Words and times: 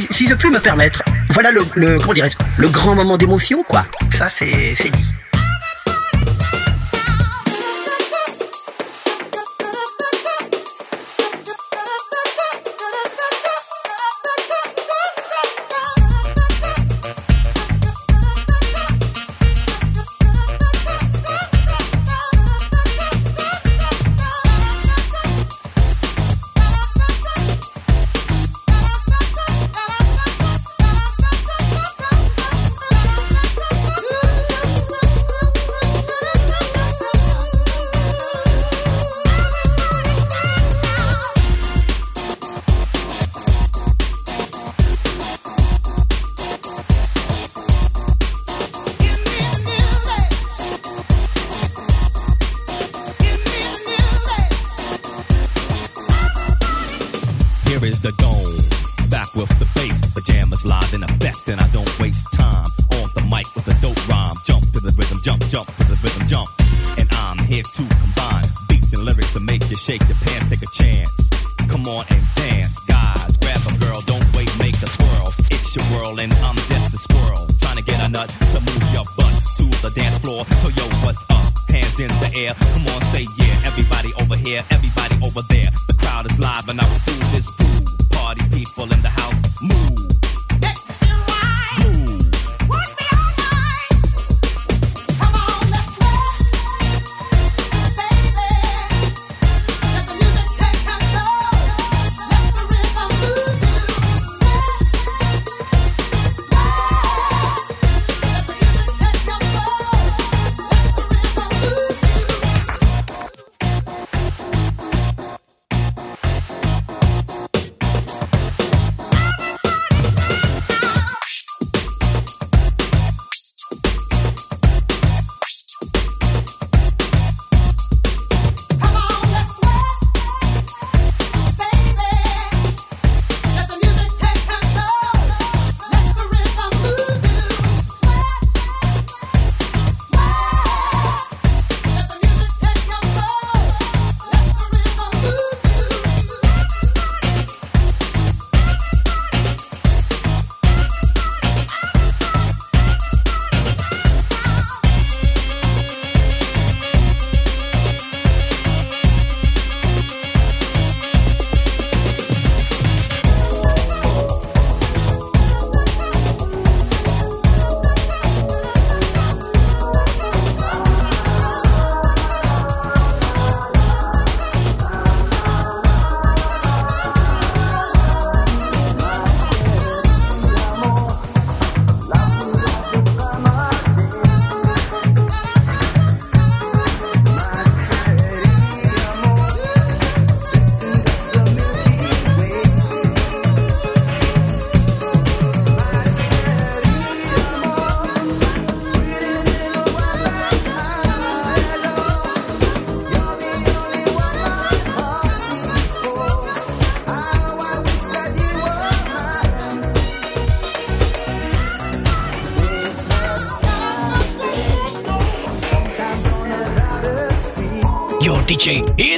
si, 0.00 0.08
si 0.10 0.28
je 0.28 0.34
puis 0.34 0.50
me 0.50 0.58
permettre, 0.58 1.02
voilà 1.30 1.52
le, 1.52 1.64
comment 1.64 2.14
le 2.56 2.68
grand 2.68 2.94
moment 2.94 3.16
d'émotion, 3.16 3.62
quoi. 3.62 3.86
Ça, 4.16 4.28
c'est 4.28 4.90
dit. 4.90 5.13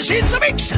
It's 0.09 0.35
a 0.35 0.39
mix. 0.39 0.76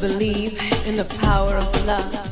believe 0.00 0.52
in 0.86 0.96
the 0.96 1.04
power 1.20 1.56
of 1.56 1.86
love. 1.86 2.29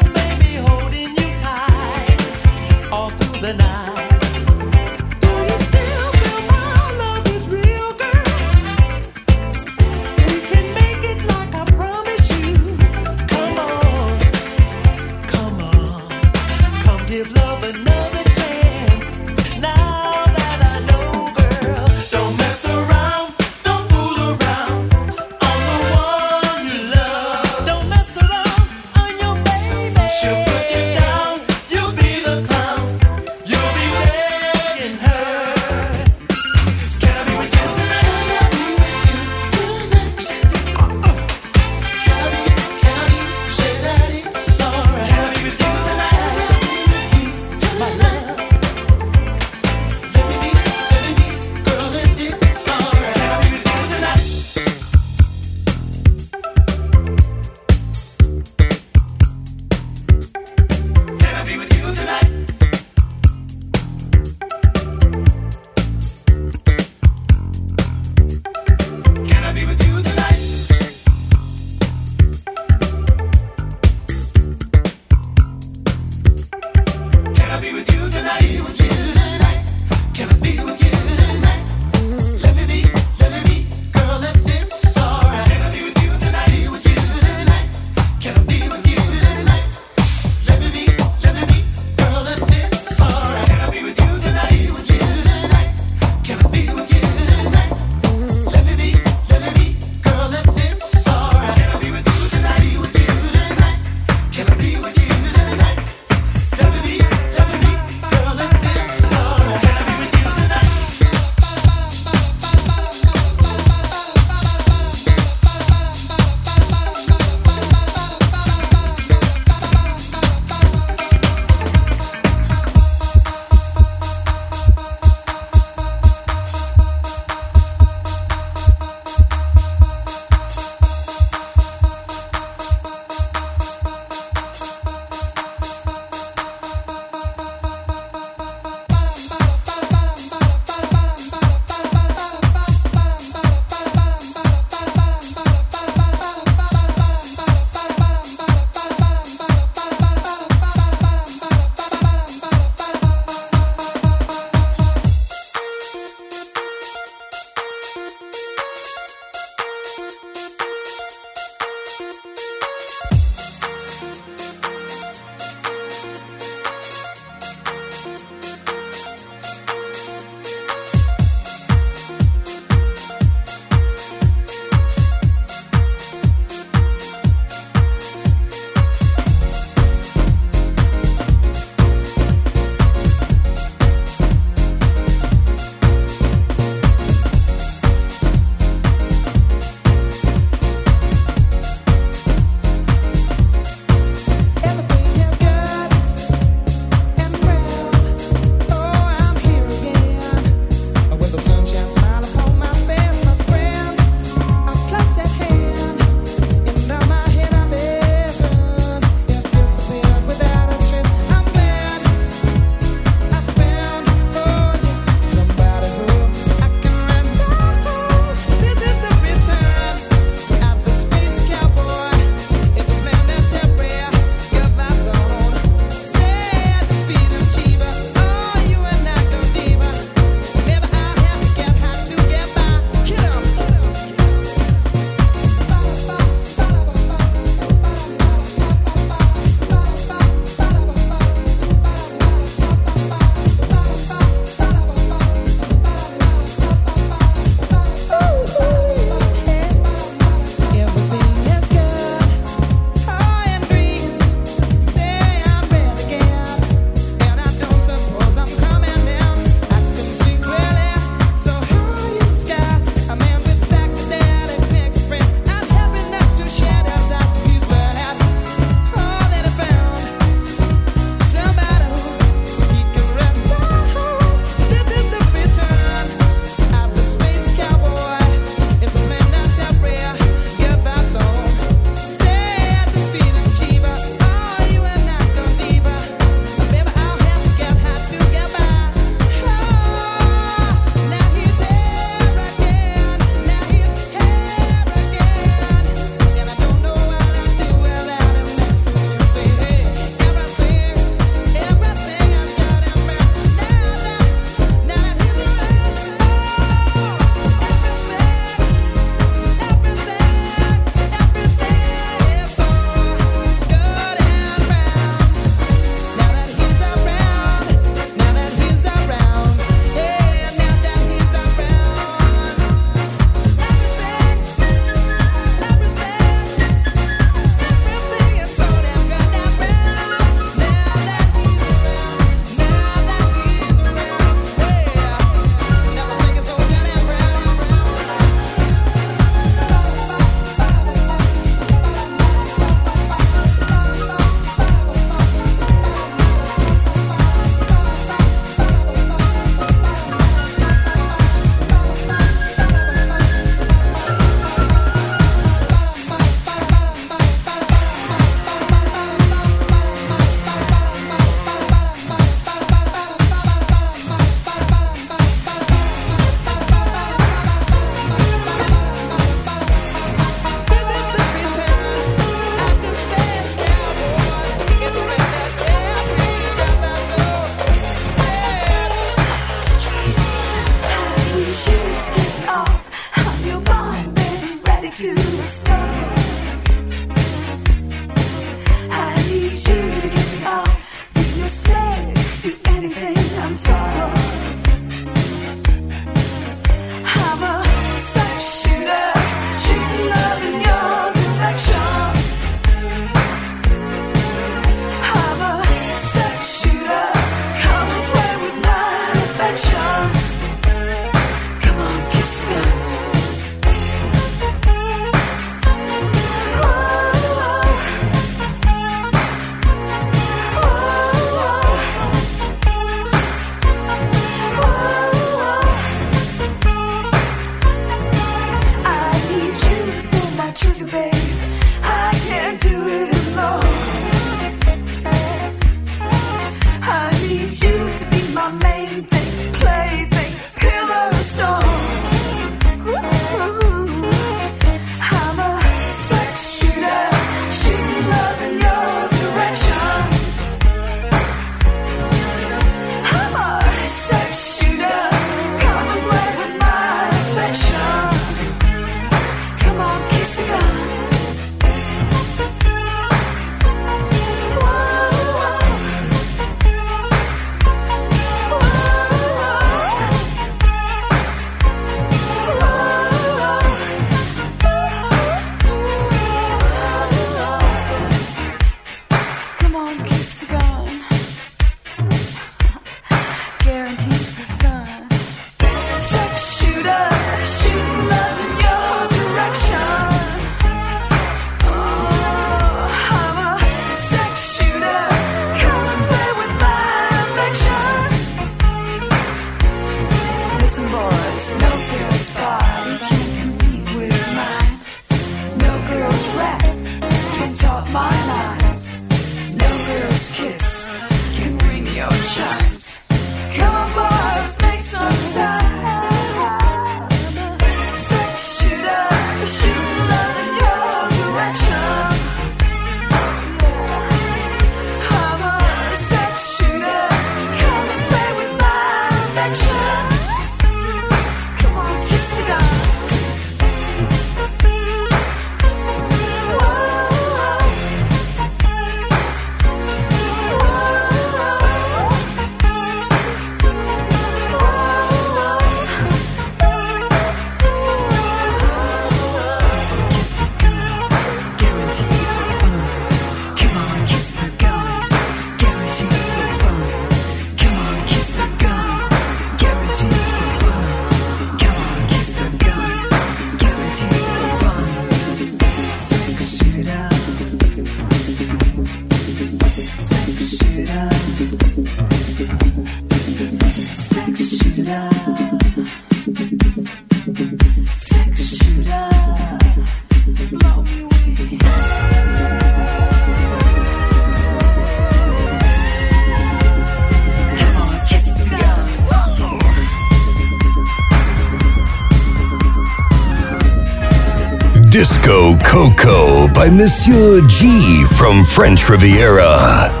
Disco 595.01 595.57
Coco 595.57 596.47
by 596.53 596.69
Monsieur 596.69 597.41
G 597.47 598.05
from 598.05 598.45
French 598.45 598.87
Riviera. 598.87 600.00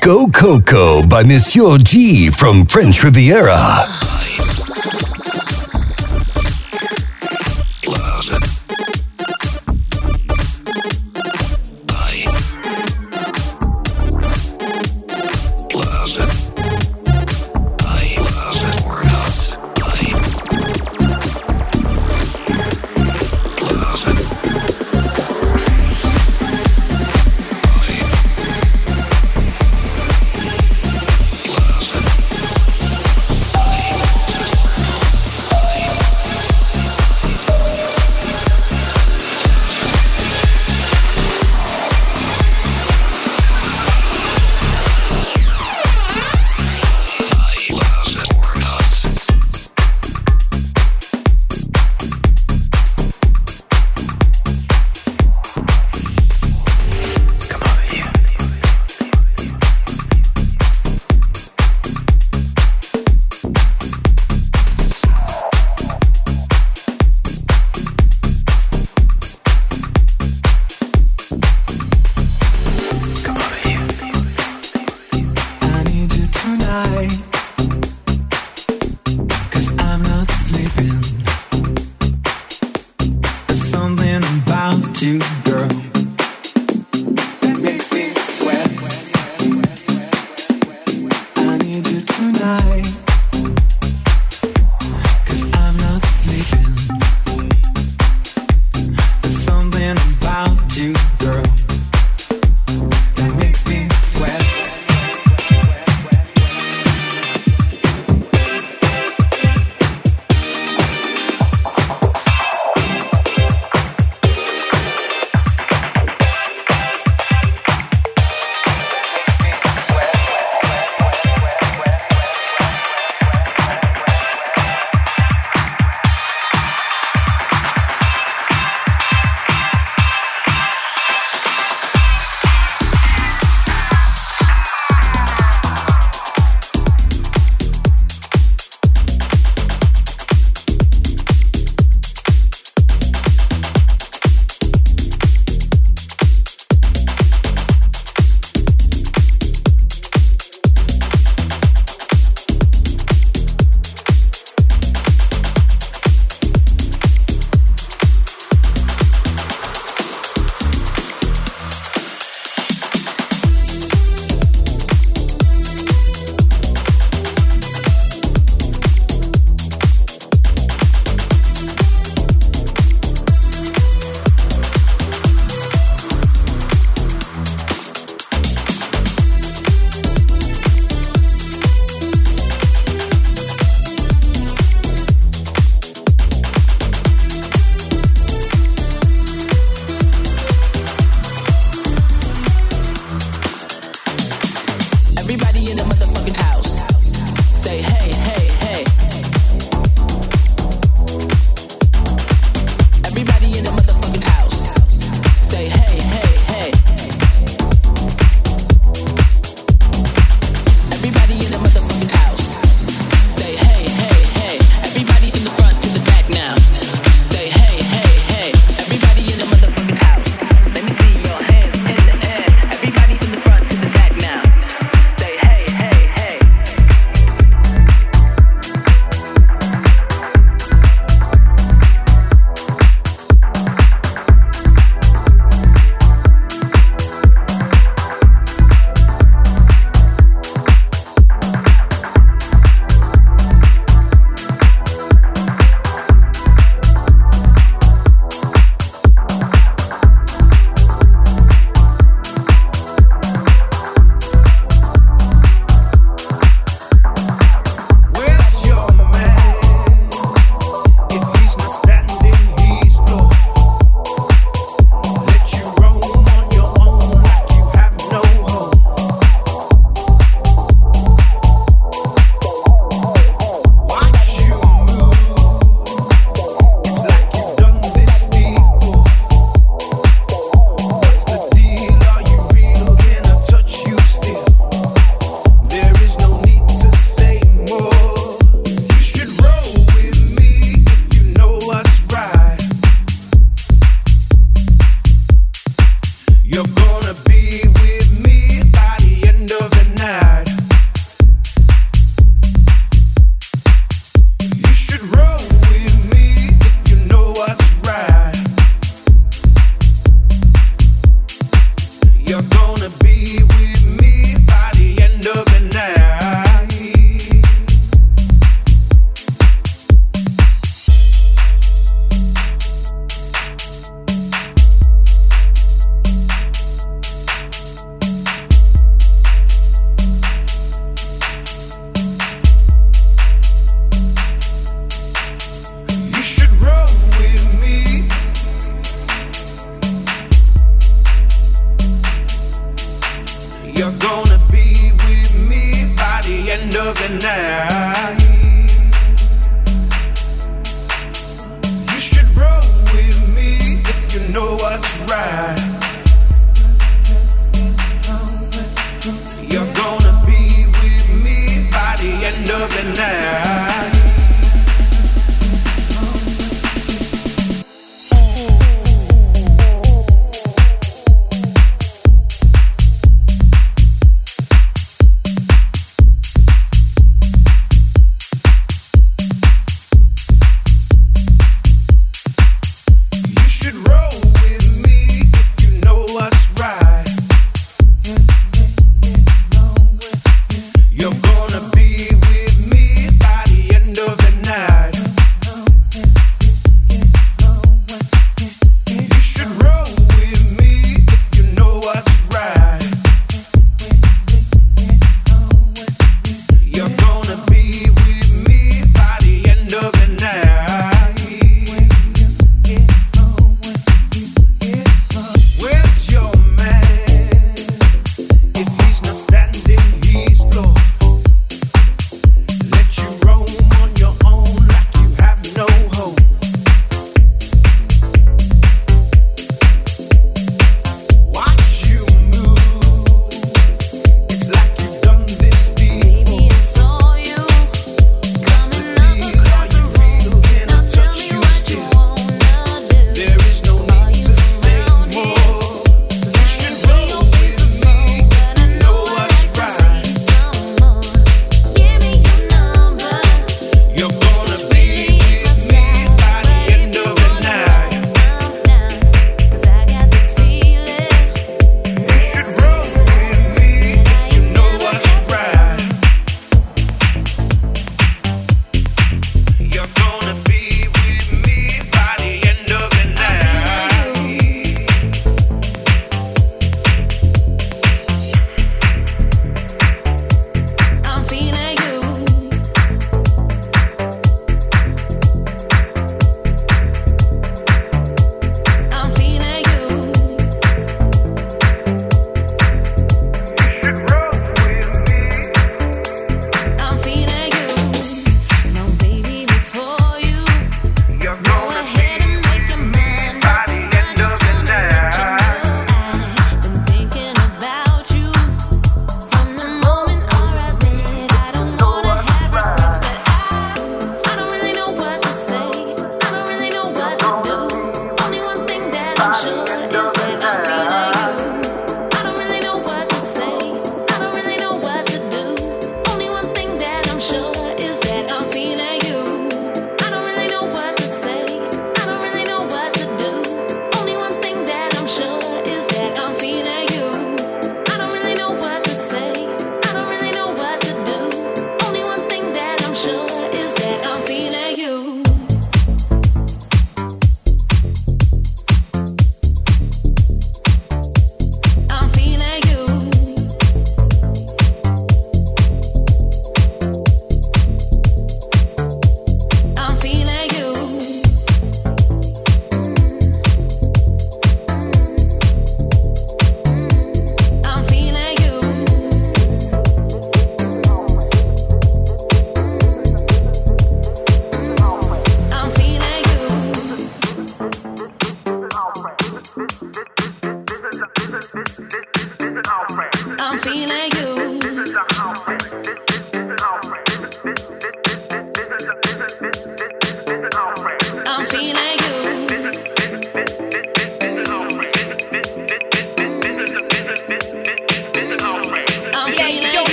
Disco 0.00 0.26
Coco 0.28 1.06
by 1.06 1.22
Monsieur 1.24 1.76
G 1.76 2.30
from 2.30 2.64
French 2.64 3.04
Riviera. 3.04 3.99